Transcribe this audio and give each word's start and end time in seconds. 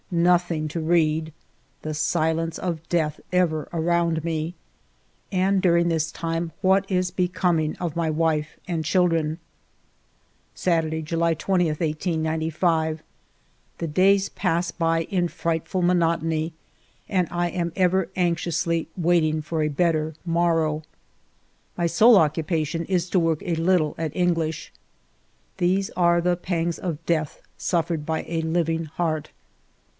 Nothing 0.09 0.67
to 0.69 0.79
read! 0.81 1.31
The 1.83 1.93
silence 1.93 2.57
of 2.57 2.81
death 2.89 3.19
ever 3.31 3.69
around 3.71 4.25
me! 4.25 4.55
And 5.31 5.61
during 5.61 5.87
this 5.87 6.11
time 6.11 6.51
what 6.61 6.89
is 6.91 7.11
becoming 7.11 7.77
of 7.77 7.95
my 7.95 8.09
wife 8.09 8.57
and 8.67 8.83
children? 8.83 9.37
Saturday^ 10.55 11.03
July 11.05 11.35
20, 11.35 11.65
1895. 11.65 13.03
The 13.77 13.87
days 13.87 14.27
pass 14.29 14.71
by 14.71 15.03
in 15.03 15.29
frightful 15.29 15.81
monotony, 15.83 16.53
and 17.07 17.27
I 17.29 17.49
am 17.49 17.71
ever 17.75 18.09
anxiously 18.15 18.89
waiting 18.97 19.41
for 19.41 19.61
a 19.61 19.69
better 19.69 20.15
morrow. 20.25 20.83
My 21.77 21.85
sole 21.85 22.17
occupation 22.17 22.83
is 22.85 23.07
to 23.11 23.19
work 23.19 23.41
a 23.43 23.55
little 23.55 23.93
at 23.97 24.13
English. 24.15 24.73
These 25.57 25.89
are 25.91 26.19
the 26.19 26.35
pangs 26.35 26.79
of 26.79 27.05
death 27.05 27.41
suffered 27.57 28.05
by 28.05 28.25
a 28.27 28.41
living 28.41 28.85
heart 28.85 29.29